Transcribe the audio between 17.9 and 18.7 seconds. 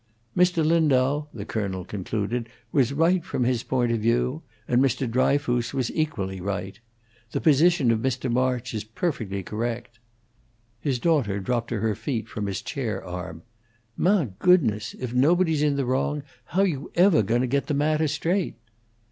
straight?"